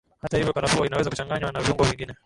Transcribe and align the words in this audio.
Hata 0.21 0.37
hivyo 0.37 0.53
karafuu 0.53 0.85
inaweza 0.85 1.09
kuchanganywa 1.09 1.51
na 1.51 1.59
viungo 1.59 1.83
vingine 1.83 2.13